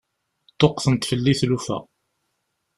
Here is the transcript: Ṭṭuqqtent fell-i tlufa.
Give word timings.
Ṭṭuqqtent 0.53 1.07
fell-i 1.09 1.33
tlufa. 1.39 1.77